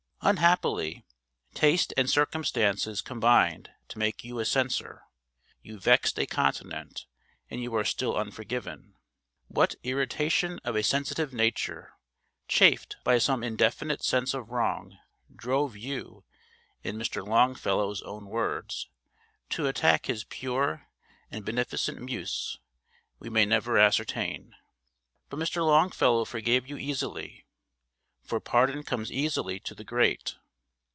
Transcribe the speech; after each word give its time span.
Unhappily, 0.23 1.03
taste 1.55 1.95
and 1.97 2.07
circumstances 2.07 3.01
combined 3.01 3.71
to 3.87 3.97
make 3.97 4.23
you 4.23 4.37
a 4.37 4.45
censor; 4.45 5.01
you 5.63 5.79
vexed 5.79 6.19
a 6.19 6.27
continent, 6.27 7.07
and 7.49 7.63
you 7.63 7.73
are 7.75 7.83
still 7.83 8.15
unforgiven. 8.15 8.93
What 9.47 9.73
'irritation 9.81 10.59
of 10.63 10.75
a 10.75 10.83
sensitive 10.83 11.33
nature, 11.33 11.93
chafed 12.47 12.97
by 13.03 13.17
some 13.17 13.43
indefinite 13.43 14.03
sense 14.03 14.35
of 14.35 14.51
wrong,' 14.51 14.95
drove 15.35 15.75
you 15.75 16.23
(in 16.83 16.97
Mr. 16.97 17.25
Longfellow's 17.27 18.03
own 18.03 18.27
words) 18.27 18.89
to 19.49 19.65
attack 19.65 20.05
his 20.05 20.23
pure 20.25 20.87
and 21.31 21.43
beneficent 21.43 21.99
Muse 21.99 22.59
we 23.17 23.31
may 23.31 23.47
never 23.47 23.79
ascertain. 23.79 24.53
But 25.31 25.39
Mr. 25.39 25.65
Longfellow 25.65 26.25
forgave 26.25 26.67
you 26.67 26.77
easily; 26.77 27.47
for 28.23 28.39
pardon 28.39 28.83
comes 28.83 29.11
easily 29.11 29.59
to 29.59 29.73
the 29.73 29.83
great. 29.83 30.35